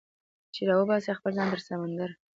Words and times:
چې 0.53 0.61
راوباسي 0.69 1.11
خپل 1.17 1.31
ځان 1.37 1.47
تر 1.53 1.61
سمندره 1.67 2.13